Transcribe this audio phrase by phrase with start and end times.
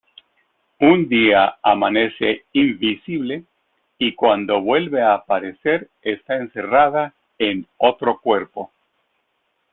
[0.79, 3.45] Un día amanece invisible
[3.99, 8.71] y cuando vuelve a aparecer está encerrada en otro cuerpo.